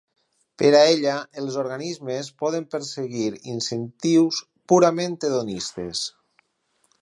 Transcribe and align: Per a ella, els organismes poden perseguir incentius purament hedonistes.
Per 0.59 0.69
a 0.77 0.79
ella, 0.93 1.17
els 1.41 1.57
organismes 1.63 2.31
poden 2.45 2.65
perseguir 2.71 3.27
incentius 3.53 4.41
purament 4.73 5.19
hedonistes. 5.29 6.03